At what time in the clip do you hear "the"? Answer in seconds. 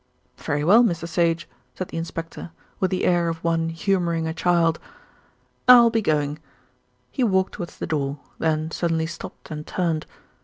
1.89-1.97, 2.89-3.05, 7.77-7.85